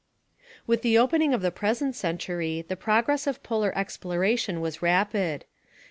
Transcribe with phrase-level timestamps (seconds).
[0.65, 5.45] With the opening of the present century the progress of polar exploration was rapid.